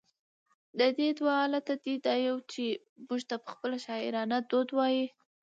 [0.79, 1.93] د دې دوه علته دي،
[2.27, 2.65] يو دا چې،
[3.07, 5.05] موږ ته خپله شاعرانه دود وايي،